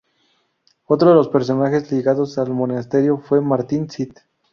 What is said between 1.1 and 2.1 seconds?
los personajes